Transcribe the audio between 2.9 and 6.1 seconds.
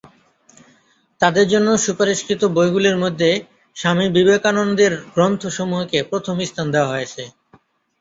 মধ্যে স্বামী বিবেকানন্দের গ্রন্থসমূহকে